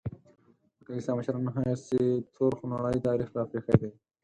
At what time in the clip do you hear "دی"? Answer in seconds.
3.81-3.89